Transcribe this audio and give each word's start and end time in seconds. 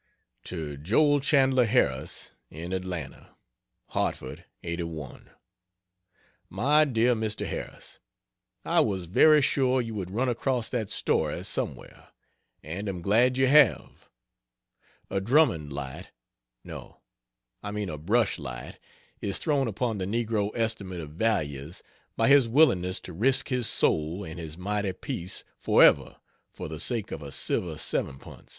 To 0.45 0.77
Joel 0.77 1.19
Chandler 1.21 1.67
Harris, 1.67 2.31
in 2.49 2.73
Atlanta: 2.73 3.35
HARTFORD, 3.89 4.45
'81. 4.63 5.29
MY 6.49 6.85
DEAR 6.85 7.13
MR. 7.13 7.45
HARRIS, 7.45 7.99
I 8.65 8.79
was 8.79 9.05
very 9.05 9.43
sure 9.43 9.79
you 9.79 9.93
would 9.93 10.09
run 10.09 10.27
across 10.27 10.69
that 10.69 10.89
Story 10.89 11.43
somewhere, 11.45 12.07
and 12.63 12.89
am 12.89 13.03
glad 13.03 13.37
you 13.37 13.45
have. 13.45 14.09
A 15.11 15.21
Drummond 15.21 15.71
light 15.71 16.07
no, 16.63 17.01
I 17.61 17.69
mean 17.69 17.91
a 17.91 17.99
Brush 17.99 18.39
light 18.39 18.79
is 19.21 19.37
thrown 19.37 19.67
upon 19.67 19.99
the 19.99 20.05
negro 20.05 20.49
estimate 20.55 21.01
of 21.01 21.11
values 21.11 21.83
by 22.15 22.27
his 22.27 22.49
willingness 22.49 22.99
to 23.01 23.13
risk 23.13 23.49
his 23.49 23.67
soul 23.67 24.23
and 24.23 24.39
his 24.39 24.57
mighty 24.57 24.93
peace 24.93 25.43
forever 25.59 26.17
for 26.51 26.67
the 26.67 26.79
sake 26.79 27.11
of 27.11 27.21
a 27.21 27.31
silver 27.31 27.77
sev'm 27.77 28.17
punce. 28.17 28.49